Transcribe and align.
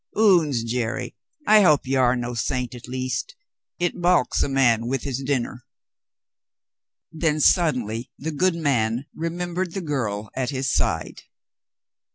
Oons, 0.17 0.63
Jerry, 0.63 1.15
I 1.45 1.61
hope 1.61 1.85
you 1.85 1.99
are 1.99 2.15
no 2.15 2.33
saint, 2.33 2.73
at 2.73 2.87
least. 2.87 3.35
It 3.77 4.01
balks 4.01 4.41
a 4.41 4.49
man 4.49 4.87
with 4.87 5.03
his 5.03 5.21
dinner." 5.21 5.63
Then 7.11 7.39
sud 7.39 7.75
denly 7.75 8.09
the 8.17 8.31
good 8.31 8.55
man 8.55 9.05
remembered 9.13 9.73
the 9.73 9.81
girl 9.81 10.31
at 10.35 10.49
his 10.49 10.73
side. 10.73 11.25